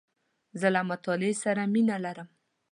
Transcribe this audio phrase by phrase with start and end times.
[0.59, 2.29] زه له مطالعې سره مینه لرم.